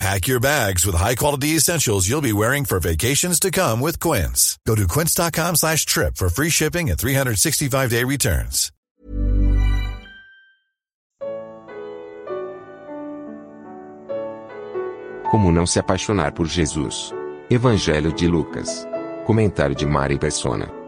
Pack 0.00 0.26
your 0.26 0.40
bags 0.40 0.84
with 0.84 0.96
high-quality 0.96 1.56
essentials 1.56 2.08
you'll 2.08 2.20
be 2.20 2.32
wearing 2.32 2.64
for 2.64 2.80
vacations 2.80 3.38
to 3.40 3.50
come 3.50 3.80
with 3.80 4.00
Quince. 4.00 4.58
Go 4.66 4.74
to 4.74 4.86
quince.com 4.86 5.56
slash 5.56 5.86
trip 5.86 6.16
for 6.16 6.28
free 6.28 6.50
shipping 6.50 6.90
and 6.90 6.98
365-day 6.98 8.04
returns. 8.04 8.70
Como 15.30 15.50
não 15.50 15.66
se 15.66 15.80
apaixonar 15.80 16.32
por 16.32 16.46
Jesus? 16.46 17.12
Evangelho 17.50 18.12
de 18.12 18.28
Lucas. 18.28 18.86
Comentário 19.26 19.74
de 19.74 19.84
Mari 19.84 20.18
Persona. 20.18 20.83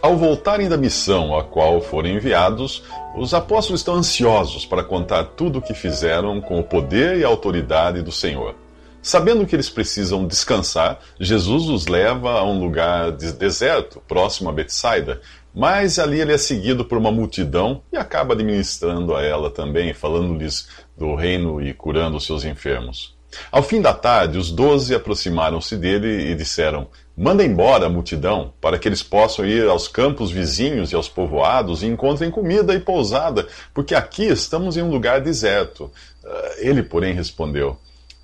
Ao 0.00 0.16
voltarem 0.16 0.68
da 0.68 0.76
missão 0.76 1.36
a 1.36 1.42
qual 1.42 1.80
foram 1.80 2.08
enviados, 2.08 2.84
os 3.16 3.34
apóstolos 3.34 3.80
estão 3.80 3.94
ansiosos 3.94 4.64
para 4.64 4.84
contar 4.84 5.24
tudo 5.24 5.58
o 5.58 5.62
que 5.62 5.74
fizeram 5.74 6.40
com 6.40 6.60
o 6.60 6.62
poder 6.62 7.18
e 7.18 7.24
a 7.24 7.28
autoridade 7.28 8.00
do 8.00 8.12
Senhor. 8.12 8.54
Sabendo 9.02 9.44
que 9.44 9.56
eles 9.56 9.68
precisam 9.68 10.24
descansar, 10.24 11.00
Jesus 11.18 11.68
os 11.68 11.88
leva 11.88 12.30
a 12.30 12.44
um 12.44 12.60
lugar 12.60 13.10
deserto, 13.10 14.00
próximo 14.06 14.48
a 14.48 14.52
Betsaida, 14.52 15.20
mas 15.52 15.98
ali 15.98 16.20
ele 16.20 16.32
é 16.32 16.38
seguido 16.38 16.84
por 16.84 16.96
uma 16.96 17.10
multidão 17.10 17.82
e 17.92 17.96
acaba 17.96 18.34
administrando 18.34 19.16
a 19.16 19.22
ela 19.22 19.50
também, 19.50 19.92
falando-lhes 19.92 20.68
do 20.96 21.16
reino 21.16 21.60
e 21.60 21.74
curando 21.74 22.18
os 22.18 22.24
seus 22.24 22.44
enfermos. 22.44 23.18
Ao 23.50 23.62
fim 23.62 23.80
da 23.80 23.92
tarde, 23.92 24.38
os 24.38 24.50
doze 24.50 24.94
aproximaram-se 24.94 25.76
dele 25.76 26.30
e 26.30 26.34
disseram: 26.34 26.88
Manda 27.18 27.44
embora 27.44 27.86
a 27.86 27.88
multidão, 27.88 28.52
para 28.60 28.78
que 28.78 28.86
eles 28.86 29.02
possam 29.02 29.44
ir 29.44 29.66
aos 29.66 29.88
campos 29.88 30.30
vizinhos 30.30 30.92
e 30.92 30.94
aos 30.94 31.08
povoados 31.08 31.82
e 31.82 31.86
encontrem 31.86 32.30
comida 32.30 32.72
e 32.74 32.78
pousada, 32.78 33.48
porque 33.74 33.92
aqui 33.92 34.22
estamos 34.26 34.76
em 34.76 34.82
um 34.82 34.90
lugar 34.90 35.20
deserto. 35.20 35.90
Ah, 36.24 36.54
ele, 36.58 36.80
porém, 36.80 37.14
respondeu: 37.14 37.76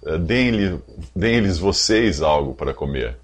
ah, 0.06 0.16
Deem-lhes 0.16 1.58
vocês 1.58 2.22
algo 2.22 2.54
para 2.54 2.72
comer. 2.72 3.16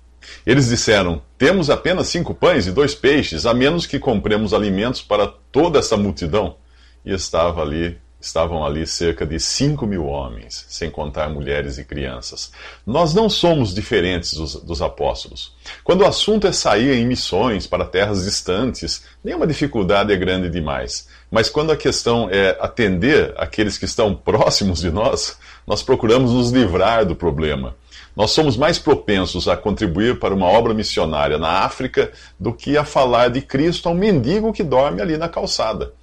Eles 0.44 0.70
disseram: 0.70 1.22
Temos 1.38 1.70
apenas 1.70 2.08
cinco 2.08 2.34
pães 2.34 2.66
e 2.66 2.72
dois 2.72 2.92
peixes, 2.92 3.46
a 3.46 3.54
menos 3.54 3.86
que 3.86 4.00
compremos 4.00 4.52
alimentos 4.52 5.00
para 5.00 5.28
toda 5.52 5.78
essa 5.78 5.96
multidão. 5.96 6.56
E 7.04 7.12
estava 7.12 7.62
ali 7.62 7.96
Estavam 8.20 8.62
ali 8.62 8.86
cerca 8.86 9.24
de 9.24 9.40
cinco 9.40 9.86
mil 9.86 10.04
homens, 10.04 10.66
sem 10.68 10.90
contar 10.90 11.30
mulheres 11.30 11.78
e 11.78 11.84
crianças. 11.84 12.52
Nós 12.86 13.14
não 13.14 13.30
somos 13.30 13.72
diferentes 13.74 14.34
dos, 14.34 14.56
dos, 14.56 14.82
apóstolos. 14.82 15.54
Quando 15.82 16.02
o 16.02 16.06
assunto 16.06 16.46
é 16.46 16.52
sair 16.52 16.92
em 16.98 17.06
missões 17.06 17.66
para 17.66 17.86
terras 17.86 18.24
distantes, 18.24 19.04
nenhuma 19.24 19.46
dificuldade 19.46 20.12
é 20.12 20.16
grande 20.16 20.50
demais. 20.50 21.08
Mas 21.30 21.48
quando 21.48 21.72
a 21.72 21.76
questão 21.76 22.28
é 22.30 22.58
atender 22.60 23.32
aqueles 23.38 23.78
que 23.78 23.86
estão 23.86 24.14
próximos 24.14 24.80
de 24.80 24.90
nós, 24.90 25.38
nós 25.66 25.82
procuramos 25.82 26.32
nos 26.32 26.50
livrar 26.50 27.06
do 27.06 27.16
problema. 27.16 27.74
Nós 28.14 28.32
somos 28.32 28.54
mais 28.54 28.78
propensos 28.78 29.48
a 29.48 29.56
contribuir 29.56 30.18
para 30.18 30.34
uma 30.34 30.46
obra 30.46 30.74
missionária 30.74 31.38
na 31.38 31.64
África 31.64 32.12
do 32.38 32.52
que 32.52 32.76
a 32.76 32.84
falar 32.84 33.28
de 33.28 33.40
Cristo 33.40 33.88
ao 33.88 33.94
mendigo 33.94 34.52
que 34.52 34.62
dorme 34.62 35.00
ali 35.00 35.16
na 35.16 35.28
calçada. 35.28 35.94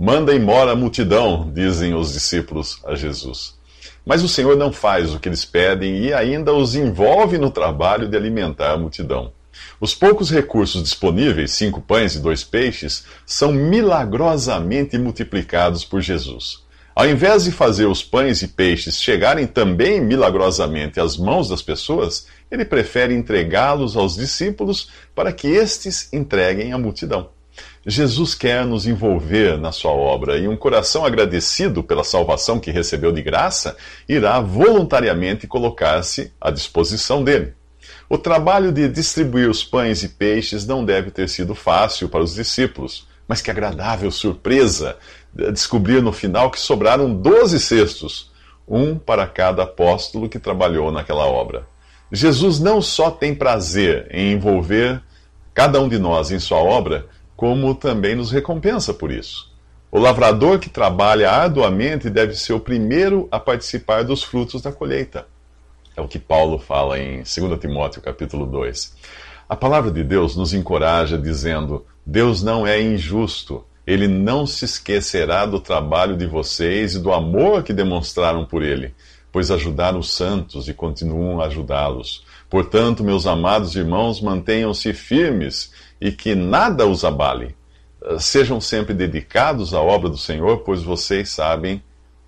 Manda 0.00 0.32
embora 0.32 0.70
a 0.70 0.76
multidão, 0.76 1.50
dizem 1.52 1.92
os 1.92 2.12
discípulos 2.12 2.80
a 2.86 2.94
Jesus. 2.94 3.58
Mas 4.06 4.22
o 4.22 4.28
Senhor 4.28 4.56
não 4.56 4.72
faz 4.72 5.12
o 5.12 5.18
que 5.18 5.28
eles 5.28 5.44
pedem 5.44 6.04
e 6.04 6.14
ainda 6.14 6.54
os 6.54 6.76
envolve 6.76 7.36
no 7.36 7.50
trabalho 7.50 8.06
de 8.06 8.16
alimentar 8.16 8.74
a 8.74 8.78
multidão. 8.78 9.32
Os 9.80 9.96
poucos 9.96 10.30
recursos 10.30 10.84
disponíveis, 10.84 11.50
cinco 11.50 11.80
pães 11.80 12.14
e 12.14 12.20
dois 12.20 12.44
peixes, 12.44 13.06
são 13.26 13.50
milagrosamente 13.50 14.96
multiplicados 14.96 15.84
por 15.84 16.00
Jesus. 16.00 16.62
Ao 16.94 17.08
invés 17.08 17.42
de 17.42 17.50
fazer 17.50 17.86
os 17.86 18.00
pães 18.00 18.40
e 18.40 18.46
peixes 18.46 19.02
chegarem 19.02 19.48
também 19.48 20.00
milagrosamente 20.00 21.00
às 21.00 21.16
mãos 21.16 21.48
das 21.48 21.60
pessoas, 21.60 22.28
ele 22.52 22.64
prefere 22.64 23.14
entregá-los 23.14 23.96
aos 23.96 24.14
discípulos 24.14 24.90
para 25.12 25.32
que 25.32 25.48
estes 25.48 26.08
entreguem 26.12 26.72
à 26.72 26.78
multidão. 26.78 27.36
Jesus 27.86 28.34
quer 28.34 28.66
nos 28.66 28.86
envolver 28.86 29.58
na 29.58 29.72
sua 29.72 29.92
obra 29.92 30.36
e 30.36 30.48
um 30.48 30.56
coração 30.56 31.04
agradecido 31.04 31.82
pela 31.82 32.04
salvação 32.04 32.58
que 32.58 32.70
recebeu 32.70 33.12
de 33.12 33.22
graça 33.22 33.76
irá 34.08 34.40
voluntariamente 34.40 35.46
colocar-se 35.46 36.32
à 36.40 36.50
disposição 36.50 37.22
dele. 37.22 37.54
O 38.08 38.18
trabalho 38.18 38.72
de 38.72 38.88
distribuir 38.88 39.48
os 39.48 39.62
pães 39.62 40.02
e 40.02 40.08
peixes 40.08 40.66
não 40.66 40.84
deve 40.84 41.10
ter 41.10 41.28
sido 41.28 41.54
fácil 41.54 42.08
para 42.08 42.22
os 42.22 42.34
discípulos, 42.34 43.06
mas 43.26 43.40
que 43.40 43.50
agradável 43.50 44.10
surpresa 44.10 44.96
descobrir 45.52 46.02
no 46.02 46.12
final 46.12 46.50
que 46.50 46.58
sobraram 46.58 47.12
doze 47.14 47.60
cestos, 47.60 48.32
um 48.66 48.98
para 48.98 49.26
cada 49.26 49.62
apóstolo 49.62 50.28
que 50.28 50.38
trabalhou 50.38 50.90
naquela 50.90 51.26
obra. 51.26 51.66
Jesus 52.10 52.58
não 52.58 52.80
só 52.80 53.10
tem 53.10 53.34
prazer 53.34 54.08
em 54.10 54.32
envolver 54.32 55.02
cada 55.52 55.80
um 55.80 55.88
de 55.88 55.98
nós 55.98 56.30
em 56.30 56.38
sua 56.38 56.58
obra, 56.58 57.06
como 57.38 57.72
também 57.72 58.16
nos 58.16 58.32
recompensa 58.32 58.92
por 58.92 59.12
isso. 59.12 59.48
O 59.92 59.98
lavrador 60.00 60.58
que 60.58 60.68
trabalha 60.68 61.30
arduamente 61.30 62.10
deve 62.10 62.34
ser 62.34 62.52
o 62.52 62.58
primeiro 62.58 63.28
a 63.30 63.38
participar 63.38 64.02
dos 64.02 64.24
frutos 64.24 64.60
da 64.60 64.72
colheita. 64.72 65.24
É 65.96 66.00
o 66.00 66.08
que 66.08 66.18
Paulo 66.18 66.58
fala 66.58 66.98
em 66.98 67.18
2 67.18 67.60
Timóteo 67.60 68.02
capítulo 68.02 68.44
2. 68.44 68.92
A 69.48 69.54
palavra 69.54 69.92
de 69.92 70.02
Deus 70.02 70.34
nos 70.34 70.52
encoraja 70.52 71.16
dizendo: 71.16 71.86
Deus 72.04 72.42
não 72.42 72.66
é 72.66 72.82
injusto. 72.82 73.64
Ele 73.86 74.08
não 74.08 74.44
se 74.44 74.64
esquecerá 74.64 75.46
do 75.46 75.60
trabalho 75.60 76.16
de 76.16 76.26
vocês 76.26 76.96
e 76.96 76.98
do 76.98 77.12
amor 77.12 77.62
que 77.62 77.72
demonstraram 77.72 78.44
por 78.44 78.64
ele, 78.64 78.92
pois 79.30 79.52
ajudaram 79.52 80.00
os 80.00 80.10
santos 80.10 80.68
e 80.68 80.74
continuam 80.74 81.40
a 81.40 81.46
ajudá-los. 81.46 82.26
Portanto, 82.50 83.04
meus 83.04 83.26
amados 83.26 83.76
irmãos, 83.76 84.20
mantenham-se 84.20 84.92
firmes 84.92 85.70
e 86.00 86.12
que 86.12 86.34
nada 86.34 86.86
os 86.86 87.04
abale. 87.04 87.56
Ah, 88.02 88.18
sejam 88.18 88.60
sempre 88.60 88.94
dedicados 88.94 89.74
à 89.74 89.80
obra 89.80 90.08
do 90.08 90.18
Senhor, 90.18 90.58
pois 90.58 90.82
vocês 90.82 91.30
sabem 91.30 91.82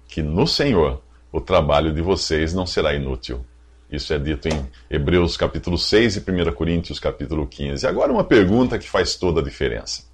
que 0.08 0.22
no 0.22 0.46
Senhor 0.46 1.00
o 1.32 1.40
trabalho 1.40 1.92
de 1.92 2.02
vocês 2.02 2.52
não 2.52 2.66
será 2.66 2.94
inútil. 2.94 3.44
Isso 3.90 4.12
é 4.12 4.18
dito 4.18 4.48
em 4.48 4.68
Hebreus 4.88 5.36
capítulo 5.36 5.76
6 5.76 6.16
e 6.16 6.20
1 6.20 6.52
Coríntios 6.52 7.00
capítulo 7.00 7.46
15. 7.46 7.86
Agora 7.86 8.12
uma 8.12 8.24
pergunta 8.24 8.78
que 8.78 8.88
faz 8.88 9.16
toda 9.16 9.40
a 9.40 9.44
diferença. 9.44 10.04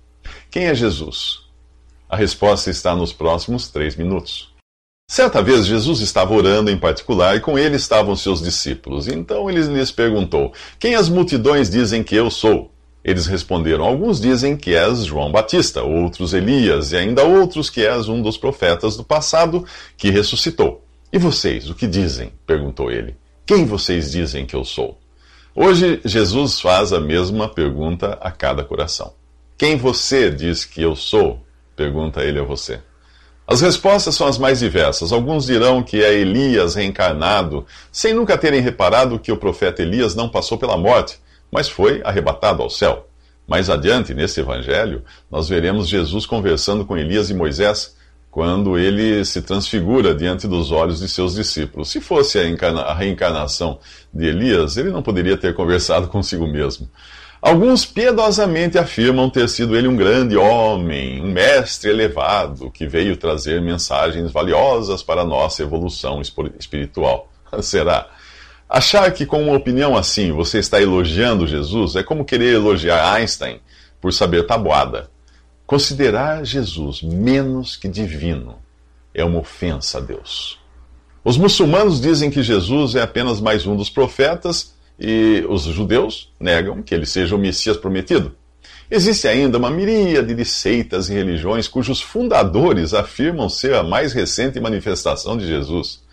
Quem 0.50 0.66
é 0.66 0.75
Jesus? 0.75 1.47
A 2.09 2.16
resposta 2.16 2.71
está 2.71 2.95
nos 2.95 3.12
próximos 3.12 3.69
três 3.69 3.97
minutos. 3.97 4.55
Certa 5.09 5.43
vez 5.43 5.66
Jesus 5.66 6.00
estava 6.00 6.34
orando 6.34 6.71
em 6.71 6.78
particular 6.78 7.37
e 7.37 7.41
com 7.41 7.59
ele 7.59 7.77
estavam 7.77 8.16
seus 8.16 8.43
discípulos. 8.43 9.06
Então 9.06 9.49
ele 9.49 9.61
lhes 9.61 9.93
perguntou: 9.93 10.53
Quem 10.78 10.95
as 10.95 11.09
multidões 11.09 11.71
dizem 11.71 12.03
que 12.03 12.16
eu 12.16 12.31
sou? 12.31 12.72
Eles 13.06 13.27
responderam: 13.27 13.84
Alguns 13.84 14.21
dizem 14.21 14.56
que 14.56 14.75
és 14.75 15.05
João 15.05 15.31
Batista, 15.31 15.81
outros 15.84 16.34
Elias, 16.34 16.91
e 16.91 16.97
ainda 16.97 17.22
outros 17.22 17.71
que 17.71 17.87
és 17.87 18.09
um 18.09 18.21
dos 18.21 18.37
profetas 18.37 18.97
do 18.97 19.05
passado 19.05 19.65
que 19.97 20.11
ressuscitou. 20.11 20.84
E 21.12 21.19
vocês, 21.19 21.71
o 21.71 21.75
que 21.77 21.87
dizem? 21.87 22.33
perguntou 22.45 22.91
ele. 22.91 23.16
Quem 23.47 23.65
vocês 23.65 24.11
dizem 24.11 24.45
que 24.45 24.56
eu 24.56 24.65
sou? 24.65 24.99
Hoje, 25.55 26.00
Jesus 26.05 26.61
faz 26.61 26.93
a 26.93 26.99
mesma 26.99 27.49
pergunta 27.49 28.19
a 28.21 28.33
cada 28.33 28.65
coração. 28.65 29.12
Quem 29.56 29.77
você 29.77 30.28
diz 30.28 30.65
que 30.65 30.83
eu 30.83 30.97
sou? 30.97 31.41
pergunta 31.77 32.25
ele 32.25 32.41
a 32.41 32.42
você. 32.42 32.81
As 33.47 33.60
respostas 33.60 34.16
são 34.16 34.27
as 34.27 34.36
mais 34.36 34.59
diversas. 34.59 35.13
Alguns 35.13 35.47
dirão 35.47 35.81
que 35.81 36.03
é 36.03 36.13
Elias 36.13 36.75
reencarnado, 36.75 37.65
sem 37.92 38.13
nunca 38.13 38.36
terem 38.36 38.60
reparado 38.60 39.21
que 39.21 39.31
o 39.31 39.36
profeta 39.36 39.81
Elias 39.81 40.16
não 40.16 40.28
passou 40.28 40.59
pela 40.59 40.77
morte 40.77 41.21
mas 41.51 41.69
foi 41.69 42.01
arrebatado 42.04 42.63
ao 42.63 42.71
céu. 42.71 43.09
Mais 43.47 43.71
adiante, 43.71 44.13
nesse 44.13 44.41
evangelho, 44.41 45.04
nós 45.31 45.48
veremos 45.48 45.89
Jesus 45.89 46.27
conversando 46.27 46.84
com 46.84 46.97
Elias 46.97 47.31
e 47.31 47.34
Moisés 47.34 47.95
quando 48.37 48.77
ele 48.77 49.25
se 49.25 49.41
transfigura 49.41 50.15
diante 50.15 50.47
dos 50.47 50.71
olhos 50.71 51.01
de 51.01 51.09
seus 51.09 51.34
discípulos. 51.34 51.89
Se 51.89 52.03
fosse 52.03 52.39
a, 52.39 52.93
reencarnação 52.93 53.78
de 54.13 54.27
Elias, 54.27 54.77
ele 54.77 54.91
não 54.91 55.03
poderia 55.03 55.39
ter 55.39 55.54
conversado 55.54 56.09
consigo 56.13 56.47
mesmo. 56.47 56.91
Alguns 57.41 57.87
piedosamente 57.87 58.77
afirmam 58.77 59.31
ter 59.31 59.48
sido 59.48 59.77
ele 59.77 59.89
um 59.89 59.97
grande 59.97 60.37
homem, 60.37 61.22
um 61.22 61.31
mestre 61.31 61.91
elevado, 61.91 62.71
que 62.71 62.87
veio 62.87 63.16
trazer 63.16 63.63
mensagens 63.63 64.33
valiosas 64.33 65.03
para 65.03 65.22
a 65.22 65.25
nossa 65.25 65.63
evolução 65.63 66.21
espiritual. 66.21 67.33
Será? 67.63 68.07
Achar 68.68 69.13
que 69.13 69.24
com 69.24 69.45
uma 69.45 69.57
opinião 69.57 69.97
assim 69.97 70.33
você 70.33 70.59
está 70.59 70.83
elogiando 70.83 71.47
Jesus 71.47 71.95
é 71.95 72.03
como 72.03 72.24
querer 72.24 72.54
elogiar 72.54 73.15
Einstein 73.15 73.60
por 74.01 74.13
saber 74.13 74.45
tabuada. 74.45 75.09
Considerar 75.65 76.45
Jesus 76.45 77.03
menos 77.03 77.77
que 77.77 77.89
divino 77.89 78.57
é 79.15 79.24
uma 79.24 79.39
ofensa 79.39 79.98
a 79.98 80.01
Deus. 80.01 80.59
Os 81.24 81.36
muçulmanos 81.36 82.01
dizem 82.01 82.30
que 82.30 82.42
Jesus 82.42 82.95
é 82.95 83.03
apenas 83.03 83.41
mais 83.41 83.66
um 83.66 83.77
dos 83.77 83.91
profetas 83.91 84.74
e 84.98 85.45
os 85.48 85.62
judeus 85.62 86.33
negam 86.39 86.83
que 86.83 86.95
ele 86.95 87.07
seja 87.07 87.34
o 87.34 87.39
Messias 87.39 87.77
prometido. 87.77 88.34
Existe 88.91 89.27
ainda 89.27 89.59
uma 89.59 89.71
miríade 89.71 90.34
de 90.34 90.45
seitas 90.45 91.09
e 91.09 91.15
religiões 91.15 91.66
cujos 91.66 92.01
fundadores 92.01 92.95
afirmam 92.95 93.48
ser 93.48 93.74
a 93.74 93.83
mais 93.83 94.12
recente 94.12 94.60
manifestação 94.60 95.36
de 95.36 95.47
Jesus. 95.47 96.06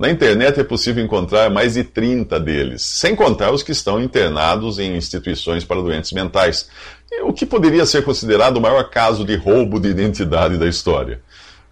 Na 0.00 0.08
internet 0.08 0.58
é 0.58 0.64
possível 0.64 1.04
encontrar 1.04 1.50
mais 1.50 1.74
de 1.74 1.84
30 1.84 2.40
deles, 2.40 2.80
sem 2.80 3.14
contar 3.14 3.52
os 3.52 3.62
que 3.62 3.70
estão 3.70 4.00
internados 4.00 4.78
em 4.78 4.96
instituições 4.96 5.62
para 5.62 5.82
doentes 5.82 6.10
mentais, 6.12 6.70
o 7.22 7.34
que 7.34 7.44
poderia 7.44 7.84
ser 7.84 8.02
considerado 8.02 8.56
o 8.56 8.62
maior 8.62 8.88
caso 8.88 9.26
de 9.26 9.36
roubo 9.36 9.78
de 9.78 9.90
identidade 9.90 10.56
da 10.56 10.66
história. 10.66 11.20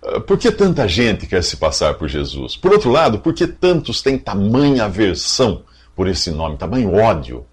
Ah, 0.04 0.20
por 0.20 0.36
que 0.36 0.52
tanta 0.52 0.86
gente 0.86 1.26
quer 1.26 1.42
se 1.42 1.56
passar 1.56 1.94
por 1.94 2.06
Jesus? 2.06 2.54
Por 2.54 2.70
outro 2.70 2.90
lado, 2.90 3.18
por 3.18 3.32
que 3.32 3.46
tantos 3.46 4.02
têm 4.02 4.18
tamanha 4.18 4.84
aversão 4.84 5.62
por 5.96 6.06
esse 6.06 6.30
nome, 6.30 6.58
tamanho 6.58 6.92
ódio 6.92 7.46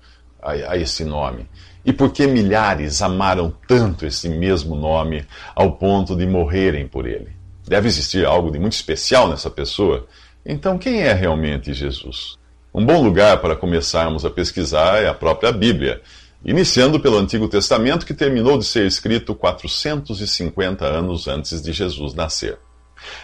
a, 0.44 0.51
a 0.51 0.77
esse 0.77 1.06
nome? 1.06 1.48
E 1.86 1.94
por 1.94 2.12
que 2.12 2.27
milhares 2.27 3.01
amaram 3.01 3.54
tanto 3.66 4.06
esse 4.06 4.27
mesmo 4.27 4.75
nome 4.75 5.25
ao 5.56 5.72
ponto 5.77 6.18
de 6.18 6.27
morrerem 6.27 6.86
por 6.86 7.07
ele? 7.07 7.30
Deve 7.66 7.88
existir 7.88 8.25
algo 8.25 8.51
de 8.51 8.60
muito 8.60 8.74
especial 8.74 9.30
nessa 9.30 9.50
pessoa. 9.50 10.06
Então, 10.45 10.77
quem 10.77 11.01
é 11.01 11.12
realmente 11.12 11.74
Jesus? 11.74 12.38
Um 12.71 12.86
bom 12.86 13.01
lugar 13.01 13.42
para 13.42 13.56
começarmos 13.56 14.24
a 14.24 14.30
pesquisar 14.30 15.01
é 15.01 15.07
a 15.07 15.13
própria 15.13 15.51
Bíblia, 15.51 16.01
iniciando 16.45 17.00
pelo 17.00 17.18
Antigo 17.18 17.47
Testamento, 17.47 18.06
que 18.06 18.13
terminou 18.13 18.56
de 18.59 18.65
ser 18.65 18.86
escrito 18.86 19.33
450 19.33 20.86
anos 20.86 21.27
antes 21.27 21.63
de 21.63 21.74
Jesus 21.74 22.13
nascer. 22.13 22.59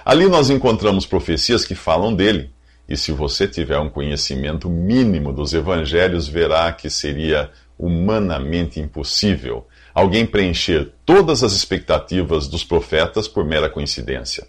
Ali 0.03 0.27
nós 0.27 0.49
encontramos 0.49 1.05
profecias 1.05 1.63
que 1.63 1.75
falam 1.75 2.11
dele, 2.11 2.49
e 2.89 2.97
se 2.97 3.11
você 3.11 3.47
tiver 3.47 3.77
um 3.77 3.89
conhecimento 3.89 4.67
mínimo 4.67 5.31
dos 5.31 5.53
evangelhos, 5.53 6.27
verá 6.27 6.71
que 6.71 6.89
seria 6.89 7.51
humanamente 7.77 8.79
impossível 8.79 9.67
alguém 9.93 10.25
preencher 10.25 10.91
todas 11.05 11.43
as 11.43 11.53
expectativas 11.53 12.47
dos 12.47 12.63
profetas 12.63 13.27
por 13.27 13.45
mera 13.45 13.69
coincidência. 13.69 14.47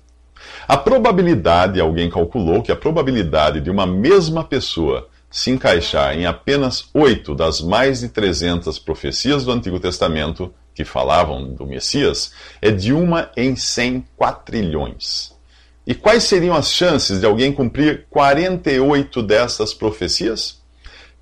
A 0.69 0.77
probabilidade, 0.77 1.81
alguém 1.81 2.09
calculou 2.09 2.63
que 2.63 2.71
a 2.71 2.77
probabilidade 2.77 3.61
de 3.61 3.71
uma 3.71 3.87
mesma 3.87 4.45
pessoa 4.45 5.09
se 5.31 5.51
encaixar 5.51 6.17
em 6.17 6.27
apenas 6.27 6.85
oito 6.93 7.35
das 7.35 7.61
mais 7.61 8.01
de 8.01 8.09
300 8.09 8.79
profecias 8.79 9.45
do 9.45 9.53
Antigo 9.53 9.81
Testamento 9.81 10.53
que 10.75 10.85
falavam 10.85 11.53
do 11.53 11.67
Messias 11.67 12.33
é 12.61 12.71
de 12.71 12.93
uma 12.93 13.31
em 13.37 13.57
100 13.57 14.07
quatrilhões. 14.17 15.33
E 15.87 15.95
quais 15.95 16.25
seriam 16.25 16.55
as 16.55 16.73
chances 16.73 17.21
de 17.21 17.27
alguém 17.27 17.53
cumprir 17.53 18.07
48 18.09 19.23
dessas 19.23 19.75
profecias? 19.75 20.61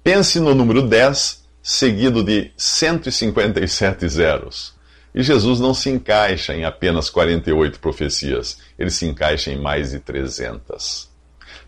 Pense 0.04 0.38
no 0.38 0.54
número 0.54 0.82
10 0.82 1.44
seguido 1.62 2.22
de 2.22 2.50
157 2.56 4.08
zeros. 4.08 4.74
E 5.14 5.22
Jesus 5.22 5.58
não 5.58 5.74
se 5.74 5.90
encaixa 5.90 6.54
em 6.54 6.64
apenas 6.64 7.10
48 7.10 7.80
profecias, 7.80 8.58
ele 8.78 8.90
se 8.90 9.06
encaixa 9.06 9.50
em 9.50 9.60
mais 9.60 9.90
de 9.90 10.00
300. 10.00 11.10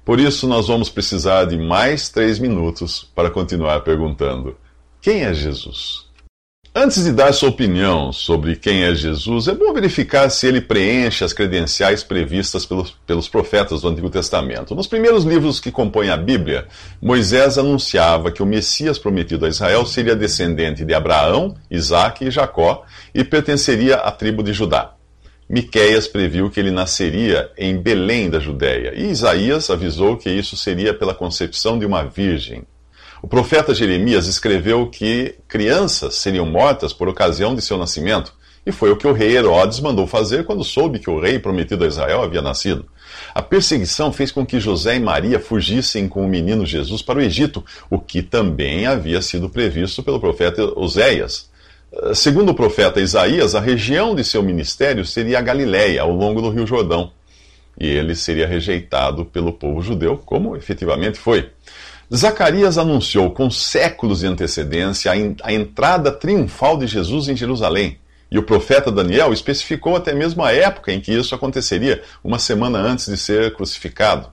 Por 0.04 0.18
isso, 0.20 0.46
nós 0.46 0.68
vamos 0.68 0.88
precisar 0.88 1.44
de 1.44 1.56
mais 1.56 2.08
três 2.08 2.38
minutos 2.38 3.10
para 3.14 3.30
continuar 3.30 3.80
perguntando: 3.80 4.56
quem 5.00 5.24
é 5.24 5.34
Jesus? 5.34 6.11
Antes 6.74 7.04
de 7.04 7.12
dar 7.12 7.34
sua 7.34 7.50
opinião 7.50 8.10
sobre 8.14 8.56
quem 8.56 8.84
é 8.84 8.94
Jesus, 8.94 9.46
é 9.46 9.54
bom 9.54 9.74
verificar 9.74 10.30
se 10.30 10.46
ele 10.46 10.58
preenche 10.58 11.22
as 11.22 11.34
credenciais 11.34 12.02
previstas 12.02 12.64
pelos, 12.64 12.92
pelos 13.06 13.28
profetas 13.28 13.82
do 13.82 13.88
Antigo 13.88 14.08
Testamento. 14.08 14.74
Nos 14.74 14.86
primeiros 14.86 15.22
livros 15.24 15.60
que 15.60 15.70
compõem 15.70 16.08
a 16.08 16.16
Bíblia, 16.16 16.66
Moisés 16.98 17.58
anunciava 17.58 18.32
que 18.32 18.42
o 18.42 18.46
Messias 18.46 18.98
prometido 18.98 19.44
a 19.44 19.50
Israel 19.50 19.84
seria 19.84 20.16
descendente 20.16 20.82
de 20.82 20.94
Abraão, 20.94 21.54
Isaac 21.70 22.24
e 22.24 22.30
Jacó 22.30 22.86
e 23.14 23.22
pertenceria 23.22 23.96
à 23.96 24.10
tribo 24.10 24.42
de 24.42 24.54
Judá. 24.54 24.94
Miqueias 25.46 26.08
previu 26.08 26.48
que 26.48 26.58
ele 26.58 26.70
nasceria 26.70 27.50
em 27.58 27.76
Belém 27.76 28.30
da 28.30 28.40
Judéia, 28.40 28.94
e 28.96 29.10
Isaías 29.10 29.68
avisou 29.68 30.16
que 30.16 30.30
isso 30.30 30.56
seria 30.56 30.94
pela 30.94 31.12
concepção 31.12 31.78
de 31.78 31.84
uma 31.84 32.02
virgem. 32.02 32.64
O 33.22 33.28
profeta 33.28 33.72
Jeremias 33.72 34.26
escreveu 34.26 34.88
que 34.88 35.36
crianças 35.46 36.16
seriam 36.16 36.44
mortas 36.44 36.92
por 36.92 37.08
ocasião 37.08 37.54
de 37.54 37.62
seu 37.62 37.78
nascimento, 37.78 38.34
e 38.66 38.72
foi 38.72 38.90
o 38.90 38.96
que 38.96 39.06
o 39.06 39.12
rei 39.12 39.36
Herodes 39.36 39.78
mandou 39.78 40.08
fazer 40.08 40.44
quando 40.44 40.64
soube 40.64 40.98
que 40.98 41.08
o 41.08 41.20
rei 41.20 41.38
prometido 41.38 41.84
a 41.84 41.86
Israel 41.86 42.20
havia 42.20 42.42
nascido. 42.42 42.84
A 43.32 43.40
perseguição 43.40 44.12
fez 44.12 44.32
com 44.32 44.44
que 44.44 44.58
José 44.58 44.96
e 44.96 45.00
Maria 45.00 45.38
fugissem 45.38 46.08
com 46.08 46.24
o 46.24 46.28
menino 46.28 46.66
Jesus 46.66 47.00
para 47.00 47.20
o 47.20 47.22
Egito, 47.22 47.64
o 47.88 47.96
que 47.96 48.22
também 48.22 48.86
havia 48.86 49.22
sido 49.22 49.48
previsto 49.48 50.02
pelo 50.02 50.18
profeta 50.18 50.64
Oséias. 50.76 51.48
Segundo 52.14 52.50
o 52.50 52.54
profeta 52.54 53.00
Isaías, 53.00 53.54
a 53.54 53.60
região 53.60 54.16
de 54.16 54.24
seu 54.24 54.42
ministério 54.42 55.04
seria 55.04 55.38
a 55.38 55.42
Galiléia, 55.42 56.02
ao 56.02 56.10
longo 56.10 56.42
do 56.42 56.50
Rio 56.50 56.66
Jordão. 56.66 57.12
E 57.78 57.86
ele 57.86 58.16
seria 58.16 58.46
rejeitado 58.46 59.24
pelo 59.24 59.52
povo 59.52 59.80
judeu, 59.80 60.18
como 60.18 60.56
efetivamente 60.56 61.18
foi. 61.18 61.50
Zacarias 62.14 62.76
anunciou 62.76 63.30
com 63.30 63.50
séculos 63.50 64.20
de 64.20 64.26
antecedência 64.26 65.10
a, 65.42 65.52
entrada 65.52 66.12
triunfal 66.12 66.76
de 66.76 66.86
Jesus 66.86 67.26
em 67.26 67.34
Jerusalém. 67.34 67.96
E 68.30 68.38
o 68.38 68.42
profeta 68.42 68.92
Daniel 68.92 69.32
especificou 69.32 69.96
até 69.96 70.12
mesmo 70.12 70.44
a 70.44 70.52
época 70.52 70.92
em 70.92 71.00
que 71.00 71.10
isso 71.10 71.34
aconteceria, 71.34 72.02
uma 72.22 72.38
semana 72.38 72.78
antes 72.78 73.06
de 73.06 73.16
ser 73.16 73.54
crucificado. 73.54 74.30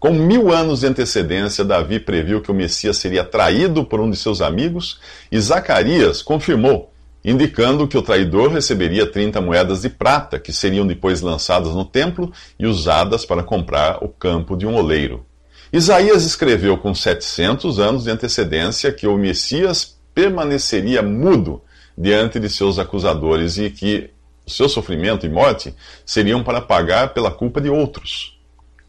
Com 0.00 0.12
mil 0.12 0.52
anos 0.52 0.80
de 0.80 0.88
antecedência, 0.88 1.64
Davi 1.64 2.00
previu 2.00 2.40
que 2.40 2.50
o 2.50 2.54
Messias 2.54 2.96
seria 2.96 3.22
traído 3.22 3.84
por 3.84 4.00
um 4.00 4.10
de 4.10 4.16
seus 4.16 4.40
amigos, 4.40 4.98
e 5.30 5.40
Zacarias 5.40 6.22
confirmou, 6.22 6.92
indicando 7.24 7.86
que 7.86 7.98
o 7.98 8.02
traidor 8.02 8.50
receberia 8.50 9.06
30 9.06 9.40
moedas 9.40 9.82
de 9.82 9.88
prata, 9.88 10.40
que 10.40 10.52
seriam 10.52 10.84
depois 10.84 11.20
lançadas 11.20 11.74
no 11.74 11.84
templo 11.84 12.32
e 12.58 12.66
usadas 12.66 13.24
para 13.24 13.44
comprar 13.44 14.02
o 14.02 14.08
campo 14.08 14.56
de 14.56 14.66
um 14.66 14.74
oleiro. 14.74 15.29
Isaías 15.72 16.24
escreveu 16.24 16.76
com 16.76 16.92
700 16.92 17.78
anos 17.78 18.04
de 18.04 18.10
antecedência 18.10 18.92
que 18.92 19.06
o 19.06 19.16
Messias 19.16 19.96
permaneceria 20.12 21.00
mudo 21.00 21.62
diante 21.96 22.40
de 22.40 22.48
seus 22.48 22.76
acusadores 22.76 23.56
e 23.56 23.70
que 23.70 24.10
seu 24.46 24.68
sofrimento 24.68 25.24
e 25.24 25.28
morte 25.28 25.72
seriam 26.04 26.42
para 26.42 26.60
pagar 26.60 27.14
pela 27.14 27.30
culpa 27.30 27.60
de 27.60 27.70
outros, 27.70 28.36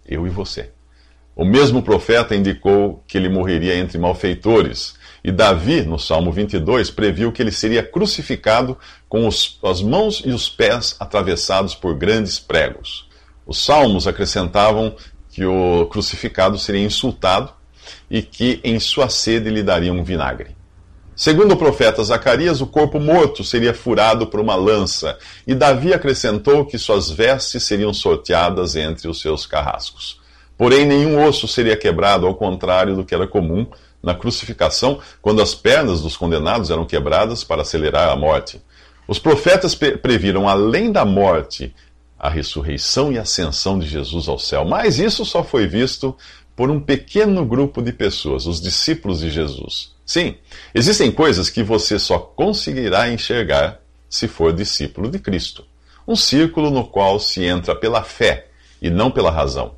eu 0.08 0.26
e 0.26 0.30
você. 0.30 0.72
O 1.36 1.46
mesmo 1.46 1.84
profeta 1.84 2.36
indicou 2.36 3.04
que 3.08 3.16
ele 3.16 3.30
morreria 3.30 3.76
entre 3.76 4.00
malfeitores, 4.00 4.96
e 5.24 5.32
Davi, 5.32 5.84
no 5.84 6.00
Salmo 6.00 6.32
22, 6.32 6.90
previu 6.90 7.32
que 7.32 7.44
ele 7.44 7.52
seria 7.52 7.84
crucificado 7.84 8.76
com 9.08 9.28
os, 9.28 9.60
as 9.64 9.84
mãos 9.84 10.24
e 10.26 10.32
os 10.32 10.50
pés 10.50 10.96
atravessados 11.00 11.76
por 11.76 11.96
grandes 11.96 12.40
pregos. 12.40 13.08
Os 13.46 13.64
salmos 13.64 14.08
acrescentavam 14.08 14.96
que 15.32 15.46
o 15.46 15.86
crucificado 15.88 16.58
seria 16.58 16.84
insultado 16.84 17.52
e 18.10 18.22
que 18.22 18.60
em 18.64 18.80
sua 18.80 19.10
sede 19.10 19.50
lhe 19.50 19.64
dariam 19.64 19.98
um 19.98 20.04
vinagre. 20.04 20.56
Segundo 21.16 21.54
o 21.54 21.58
profeta 21.58 22.04
Zacarias, 22.04 22.62
o 22.62 22.68
corpo 22.68 23.00
morto 23.00 23.44
seria 23.44 23.74
furado 23.74 24.28
por 24.28 24.40
uma 24.40 24.56
lança, 24.56 25.18
e 25.46 25.54
Davi 25.54 25.94
acrescentou 25.94 26.66
que 26.66 26.78
suas 26.78 27.12
vestes 27.12 27.64
seriam 27.64 27.94
sorteadas 27.94 28.76
entre 28.76 29.08
os 29.08 29.22
seus 29.22 29.46
carrascos. 29.46 30.20
Porém, 30.58 30.86
nenhum 30.86 31.24
osso 31.24 31.48
seria 31.48 31.78
quebrado, 31.78 32.26
ao 32.26 32.36
contrário 32.36 32.96
do 32.96 33.06
que 33.06 33.14
era 33.14 33.28
comum 33.28 33.68
na 34.02 34.16
crucificação, 34.16 35.00
quando 35.22 35.42
as 35.42 35.54
pernas 35.54 36.02
dos 36.02 36.18
condenados 36.18 36.72
eram 36.72 36.86
quebradas 36.86 37.44
para 37.44 37.62
acelerar 37.62 38.10
a 38.10 38.16
morte. 38.16 38.62
Os 39.08 39.20
profetas 39.20 39.76
previram, 39.76 40.48
além 40.48 40.92
da 40.92 41.06
morte, 41.06 41.74
a 42.22 42.30
ressurreição 42.30 43.12
e 43.12 43.18
ascensão 43.18 43.80
de 43.80 43.88
Jesus 43.88 44.28
ao 44.28 44.38
céu. 44.38 44.64
Mas 44.64 45.00
isso 45.00 45.26
só 45.26 45.44
foi 45.44 45.66
visto 45.66 46.16
por 46.56 46.70
um 46.70 46.80
pequeno 46.80 47.44
grupo 47.44 47.82
de 47.82 47.92
pessoas, 47.92 48.46
os 48.46 48.62
discípulos 48.62 49.22
de 49.22 49.32
Jesus. 49.32 49.96
Sim, 50.06 50.36
existem 50.76 51.12
coisas 51.12 51.50
que 51.50 51.64
você 51.64 51.98
só 51.98 52.20
conseguirá 52.20 53.12
enxergar 53.12 53.80
se 54.08 54.28
for 54.28 54.54
discípulo 54.54 55.10
de 55.10 55.18
Cristo. 55.18 55.66
Um 56.08 56.16
círculo 56.16 56.70
no 56.70 56.86
qual 56.86 57.20
se 57.20 57.44
entra 57.44 57.76
pela 57.76 58.04
fé 58.04 58.50
e 58.80 58.92
não 58.92 59.10
pela 59.10 59.32
razão. 59.32 59.74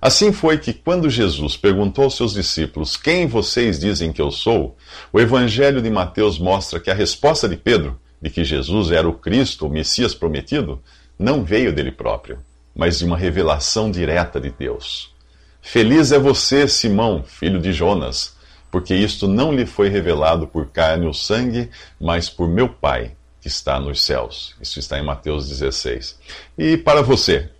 Assim 0.00 0.32
foi 0.32 0.56
que, 0.56 0.72
quando 0.72 1.10
Jesus 1.10 1.58
perguntou 1.58 2.04
aos 2.04 2.16
seus 2.16 2.32
discípulos 2.32 2.96
quem 2.96 3.26
vocês 3.26 3.78
dizem 3.78 4.12
que 4.12 4.22
eu 4.22 4.30
sou, 4.30 4.78
o 5.12 5.20
Evangelho 5.20 5.82
de 5.82 5.90
Mateus 5.90 6.38
mostra 6.38 6.80
que 6.80 6.90
a 6.90 6.94
resposta 6.94 7.46
de 7.46 7.56
Pedro, 7.56 8.00
de 8.20 8.30
que 8.30 8.44
Jesus 8.44 8.90
era 8.90 9.06
o 9.06 9.12
Cristo, 9.12 9.66
o 9.66 9.70
Messias 9.70 10.14
prometido, 10.14 10.80
não 11.22 11.44
veio 11.44 11.72
dele 11.72 11.92
próprio, 11.92 12.38
mas 12.74 12.98
de 12.98 13.04
uma 13.04 13.16
revelação 13.16 13.90
direta 13.90 14.40
de 14.40 14.50
Deus. 14.50 15.14
Feliz 15.60 16.10
é 16.10 16.18
você, 16.18 16.66
Simão, 16.66 17.22
filho 17.24 17.60
de 17.60 17.72
Jonas, 17.72 18.36
porque 18.70 18.94
isto 18.94 19.28
não 19.28 19.52
lhe 19.52 19.64
foi 19.64 19.88
revelado 19.88 20.46
por 20.46 20.66
carne 20.66 21.06
ou 21.06 21.14
sangue, 21.14 21.70
mas 22.00 22.28
por 22.28 22.48
meu 22.48 22.68
Pai 22.68 23.12
que 23.40 23.48
está 23.48 23.78
nos 23.78 24.02
céus. 24.02 24.54
Isso 24.60 24.78
está 24.78 24.98
em 24.98 25.04
Mateus 25.04 25.48
16. 25.48 26.18
E 26.56 26.76
para 26.76 27.02
você, 27.02 27.50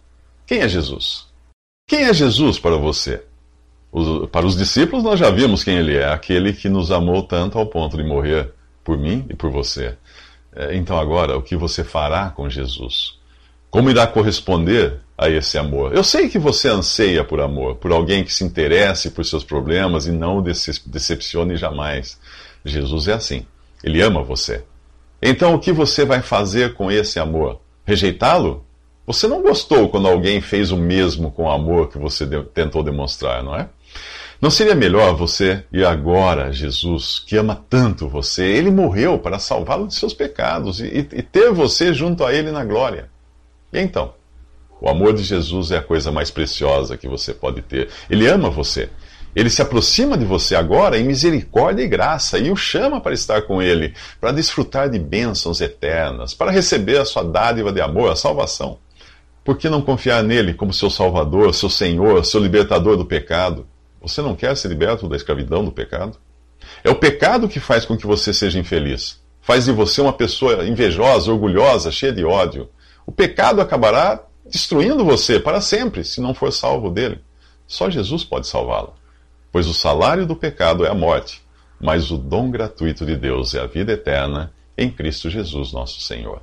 quem 0.46 0.60
é 0.60 0.68
Jesus? 0.68 1.26
Quem 1.88 2.04
é 2.04 2.14
Jesus 2.14 2.58
para 2.58 2.76
você? 2.76 3.22
Para 4.30 4.46
os 4.46 4.56
discípulos, 4.56 5.04
nós 5.04 5.20
já 5.20 5.28
vimos 5.28 5.62
quem 5.62 5.76
ele 5.76 5.96
é, 5.96 6.08
aquele 6.08 6.52
que 6.52 6.68
nos 6.68 6.90
amou 6.90 7.22
tanto 7.22 7.58
ao 7.58 7.66
ponto 7.66 7.96
de 7.96 8.04
morrer 8.04 8.52
por 8.82 8.96
mim 8.96 9.26
e 9.28 9.34
por 9.34 9.50
você. 9.50 9.96
É, 10.54 10.74
então, 10.74 10.98
agora, 10.98 11.36
o 11.36 11.42
que 11.42 11.56
você 11.56 11.84
fará 11.84 12.30
com 12.30 12.48
Jesus? 12.48 13.18
Como 13.72 13.88
irá 13.88 14.06
corresponder 14.06 15.00
a 15.16 15.30
esse 15.30 15.56
amor? 15.56 15.96
Eu 15.96 16.04
sei 16.04 16.28
que 16.28 16.38
você 16.38 16.68
anseia 16.68 17.24
por 17.24 17.40
amor, 17.40 17.76
por 17.76 17.90
alguém 17.90 18.22
que 18.22 18.30
se 18.30 18.44
interesse 18.44 19.10
por 19.10 19.24
seus 19.24 19.42
problemas 19.42 20.06
e 20.06 20.12
não 20.12 20.36
o 20.36 20.42
decepcione 20.42 21.56
jamais. 21.56 22.20
Jesus 22.62 23.08
é 23.08 23.14
assim. 23.14 23.46
Ele 23.82 24.02
ama 24.02 24.22
você. 24.22 24.62
Então, 25.22 25.54
o 25.54 25.58
que 25.58 25.72
você 25.72 26.04
vai 26.04 26.20
fazer 26.20 26.74
com 26.74 26.92
esse 26.92 27.18
amor? 27.18 27.62
Rejeitá-lo? 27.86 28.62
Você 29.06 29.26
não 29.26 29.40
gostou 29.40 29.88
quando 29.88 30.06
alguém 30.06 30.42
fez 30.42 30.70
o 30.70 30.76
mesmo 30.76 31.30
com 31.30 31.44
o 31.44 31.50
amor 31.50 31.88
que 31.88 31.96
você 31.96 32.26
tentou 32.52 32.82
demonstrar, 32.82 33.42
não 33.42 33.56
é? 33.56 33.70
Não 34.38 34.50
seria 34.50 34.74
melhor 34.74 35.16
você 35.16 35.64
ir 35.72 35.86
agora 35.86 36.52
Jesus, 36.52 37.24
que 37.26 37.38
ama 37.38 37.64
tanto 37.70 38.06
você? 38.06 38.44
Ele 38.44 38.70
morreu 38.70 39.18
para 39.18 39.38
salvá-lo 39.38 39.86
de 39.86 39.94
seus 39.94 40.12
pecados 40.12 40.78
e, 40.78 41.08
e 41.10 41.22
ter 41.22 41.50
você 41.52 41.94
junto 41.94 42.22
a 42.22 42.34
Ele 42.34 42.50
na 42.50 42.66
glória. 42.66 43.10
E 43.72 43.80
então? 43.80 44.14
O 44.80 44.88
amor 44.88 45.14
de 45.14 45.22
Jesus 45.22 45.70
é 45.70 45.78
a 45.78 45.82
coisa 45.82 46.10
mais 46.10 46.30
preciosa 46.30 46.96
que 46.96 47.08
você 47.08 47.32
pode 47.32 47.62
ter. 47.62 47.88
Ele 48.10 48.26
ama 48.26 48.50
você. 48.50 48.90
Ele 49.34 49.48
se 49.48 49.62
aproxima 49.62 50.18
de 50.18 50.24
você 50.24 50.54
agora 50.54 50.98
em 50.98 51.04
misericórdia 51.04 51.82
e 51.82 51.88
graça 51.88 52.38
e 52.38 52.50
o 52.50 52.56
chama 52.56 53.00
para 53.00 53.14
estar 53.14 53.42
com 53.42 53.62
Ele, 53.62 53.94
para 54.20 54.32
desfrutar 54.32 54.90
de 54.90 54.98
bênçãos 54.98 55.60
eternas, 55.60 56.34
para 56.34 56.50
receber 56.50 56.98
a 56.98 57.04
sua 57.04 57.22
dádiva 57.22 57.72
de 57.72 57.80
amor, 57.80 58.10
a 58.10 58.16
salvação. 58.16 58.78
Por 59.42 59.56
que 59.56 59.70
não 59.70 59.80
confiar 59.80 60.22
nele 60.22 60.52
como 60.52 60.72
seu 60.72 60.90
Salvador, 60.90 61.54
seu 61.54 61.70
Senhor, 61.70 62.24
seu 62.24 62.40
libertador 62.40 62.96
do 62.96 63.06
pecado? 63.06 63.66
Você 64.02 64.20
não 64.20 64.36
quer 64.36 64.56
ser 64.56 64.68
liberto 64.68 65.08
da 65.08 65.16
escravidão 65.16 65.64
do 65.64 65.72
pecado? 65.72 66.18
É 66.84 66.90
o 66.90 66.94
pecado 66.94 67.48
que 67.48 67.58
faz 67.58 67.84
com 67.84 67.96
que 67.96 68.06
você 68.06 68.34
seja 68.34 68.58
infeliz. 68.58 69.20
Faz 69.40 69.64
de 69.64 69.72
você 69.72 70.00
uma 70.00 70.12
pessoa 70.12 70.64
invejosa, 70.66 71.32
orgulhosa, 71.32 71.90
cheia 71.90 72.12
de 72.12 72.24
ódio. 72.24 72.68
O 73.06 73.12
pecado 73.12 73.60
acabará 73.60 74.22
destruindo 74.44 75.04
você 75.04 75.40
para 75.40 75.60
sempre 75.60 76.04
se 76.04 76.20
não 76.20 76.34
for 76.34 76.52
salvo 76.52 76.90
dele. 76.90 77.20
Só 77.66 77.88
Jesus 77.88 78.24
pode 78.24 78.46
salvá-lo. 78.46 78.94
Pois 79.50 79.66
o 79.66 79.74
salário 79.74 80.26
do 80.26 80.36
pecado 80.36 80.84
é 80.84 80.90
a 80.90 80.94
morte, 80.94 81.42
mas 81.80 82.10
o 82.10 82.18
dom 82.18 82.50
gratuito 82.50 83.04
de 83.04 83.16
Deus 83.16 83.54
é 83.54 83.60
a 83.60 83.66
vida 83.66 83.92
eterna 83.92 84.52
em 84.76 84.90
Cristo 84.90 85.28
Jesus, 85.28 85.72
nosso 85.72 86.00
Senhor. 86.00 86.42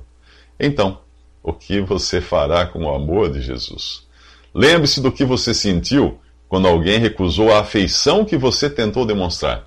Então, 0.58 1.00
o 1.42 1.52
que 1.52 1.80
você 1.80 2.20
fará 2.20 2.66
com 2.66 2.84
o 2.84 2.94
amor 2.94 3.30
de 3.30 3.40
Jesus? 3.40 4.06
Lembre-se 4.54 5.00
do 5.00 5.12
que 5.12 5.24
você 5.24 5.54
sentiu 5.54 6.20
quando 6.48 6.68
alguém 6.68 6.98
recusou 6.98 7.52
a 7.52 7.60
afeição 7.60 8.24
que 8.24 8.36
você 8.36 8.68
tentou 8.68 9.06
demonstrar. 9.06 9.66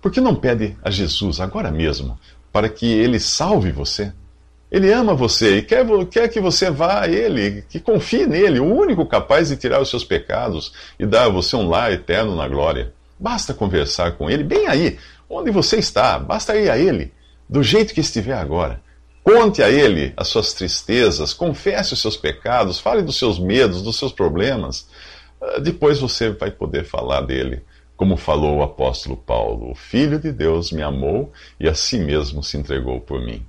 Por 0.00 0.10
que 0.10 0.20
não 0.20 0.34
pede 0.34 0.76
a 0.82 0.90
Jesus 0.90 1.40
agora 1.40 1.70
mesmo 1.70 2.18
para 2.52 2.68
que 2.68 2.86
ele 2.86 3.18
salve 3.18 3.72
você? 3.72 4.12
Ele 4.70 4.92
ama 4.92 5.14
você 5.14 5.58
e 5.58 5.62
quer, 5.62 5.84
quer 6.06 6.28
que 6.28 6.40
você 6.40 6.70
vá 6.70 7.02
a 7.02 7.08
Ele, 7.08 7.64
que 7.68 7.80
confie 7.80 8.26
nele, 8.26 8.60
o 8.60 8.72
único 8.72 9.04
capaz 9.04 9.48
de 9.48 9.56
tirar 9.56 9.80
os 9.80 9.90
seus 9.90 10.04
pecados 10.04 10.72
e 10.98 11.04
dar 11.04 11.24
a 11.24 11.28
você 11.28 11.56
um 11.56 11.68
lar 11.68 11.92
eterno 11.92 12.36
na 12.36 12.46
glória. 12.46 12.92
Basta 13.18 13.52
conversar 13.52 14.12
com 14.12 14.30
Ele, 14.30 14.44
bem 14.44 14.68
aí, 14.68 14.98
onde 15.28 15.50
você 15.50 15.76
está, 15.78 16.18
basta 16.18 16.56
ir 16.56 16.70
a 16.70 16.78
Ele, 16.78 17.12
do 17.48 17.62
jeito 17.62 17.92
que 17.92 18.00
estiver 18.00 18.34
agora. 18.34 18.80
Conte 19.24 19.62
a 19.62 19.68
Ele 19.68 20.14
as 20.16 20.28
suas 20.28 20.54
tristezas, 20.54 21.34
confesse 21.34 21.92
os 21.92 22.00
seus 22.00 22.16
pecados, 22.16 22.78
fale 22.78 23.02
dos 23.02 23.18
seus 23.18 23.38
medos, 23.38 23.82
dos 23.82 23.98
seus 23.98 24.12
problemas. 24.12 24.88
Ah, 25.42 25.58
depois 25.58 25.98
você 25.98 26.30
vai 26.30 26.50
poder 26.50 26.84
falar 26.84 27.22
dele, 27.22 27.62
como 27.96 28.16
falou 28.16 28.58
o 28.58 28.62
apóstolo 28.62 29.16
Paulo: 29.16 29.72
O 29.72 29.74
Filho 29.74 30.18
de 30.18 30.32
Deus 30.32 30.72
me 30.72 30.80
amou 30.80 31.32
e 31.58 31.68
a 31.68 31.74
si 31.74 31.98
mesmo 31.98 32.42
se 32.42 32.56
entregou 32.56 33.00
por 33.00 33.20
mim. 33.20 33.44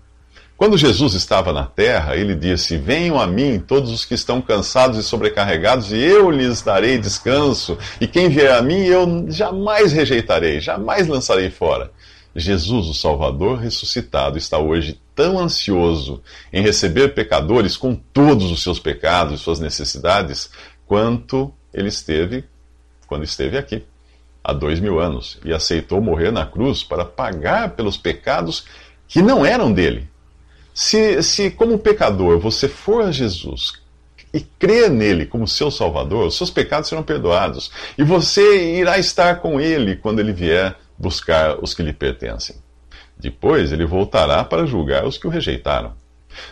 Quando 0.61 0.77
Jesus 0.77 1.15
estava 1.15 1.51
na 1.51 1.65
terra, 1.65 2.15
ele 2.15 2.35
disse: 2.35 2.77
Venham 2.77 3.19
a 3.19 3.25
mim 3.25 3.59
todos 3.59 3.89
os 3.89 4.05
que 4.05 4.13
estão 4.13 4.39
cansados 4.39 4.95
e 4.95 5.01
sobrecarregados, 5.01 5.91
e 5.91 5.97
eu 5.97 6.29
lhes 6.29 6.61
darei 6.61 6.99
descanso. 6.99 7.79
E 7.99 8.05
quem 8.05 8.29
vier 8.29 8.51
a 8.51 8.61
mim, 8.61 8.83
eu 8.85 9.25
jamais 9.27 9.91
rejeitarei, 9.91 10.61
jamais 10.61 11.07
lançarei 11.07 11.49
fora. 11.49 11.89
Jesus, 12.35 12.85
o 12.85 12.93
Salvador 12.93 13.57
ressuscitado, 13.57 14.37
está 14.37 14.59
hoje 14.59 15.01
tão 15.15 15.39
ansioso 15.39 16.21
em 16.53 16.61
receber 16.61 17.15
pecadores 17.15 17.75
com 17.75 17.95
todos 17.95 18.51
os 18.51 18.61
seus 18.61 18.77
pecados 18.77 19.39
e 19.39 19.43
suas 19.43 19.59
necessidades, 19.59 20.51
quanto 20.85 21.51
ele 21.73 21.87
esteve 21.87 22.43
quando 23.07 23.23
esteve 23.23 23.57
aqui, 23.57 23.83
há 24.43 24.53
dois 24.53 24.79
mil 24.79 24.99
anos, 24.99 25.39
e 25.43 25.51
aceitou 25.51 25.99
morrer 25.99 26.29
na 26.29 26.45
cruz 26.45 26.83
para 26.83 27.03
pagar 27.03 27.71
pelos 27.71 27.97
pecados 27.97 28.63
que 29.07 29.23
não 29.23 29.43
eram 29.43 29.73
dele. 29.73 30.10
Se, 30.73 31.21
se 31.21 31.51
como 31.51 31.79
pecador, 31.79 32.39
você 32.39 32.67
for 32.67 33.03
a 33.03 33.11
Jesus 33.11 33.73
e 34.33 34.39
crer 34.39 34.89
nele 34.89 35.25
como 35.25 35.47
seu 35.47 35.69
Salvador, 35.69 36.31
seus 36.31 36.49
pecados 36.49 36.89
serão 36.89 37.03
perdoados. 37.03 37.71
E 37.97 38.03
você 38.03 38.75
irá 38.77 38.97
estar 38.97 39.41
com 39.41 39.59
ele 39.59 39.95
quando 39.95 40.19
ele 40.19 40.31
vier 40.31 40.75
buscar 40.97 41.57
os 41.61 41.73
que 41.73 41.83
lhe 41.83 41.93
pertencem. 41.93 42.55
Depois 43.17 43.71
ele 43.71 43.85
voltará 43.85 44.43
para 44.43 44.65
julgar 44.65 45.05
os 45.05 45.17
que 45.17 45.27
o 45.27 45.29
rejeitaram. 45.29 45.93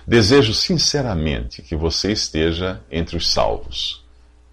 Desejo 0.05 0.53
sinceramente 0.53 1.61
que 1.61 1.75
você 1.75 2.11
esteja 2.11 2.81
entre 2.91 3.15
os 3.15 3.31
salvos 3.31 4.03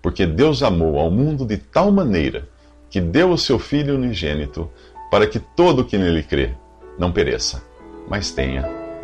porque 0.06 0.24
Deus 0.24 0.62
amou 0.62 1.00
ao 1.00 1.10
mundo 1.10 1.44
de 1.44 1.56
tal 1.56 1.90
maneira 1.90 2.48
que 2.88 3.00
deu 3.00 3.32
o 3.32 3.36
seu 3.36 3.58
Filho 3.58 3.96
unigênito 3.96 4.70
para 5.10 5.26
que 5.26 5.40
todo 5.40 5.80
o 5.80 5.84
que 5.84 5.98
nele 5.98 6.22
crê 6.22 6.52
não 6.96 7.10
pereça, 7.10 7.60
mas 8.08 8.30
tenha 8.30 8.85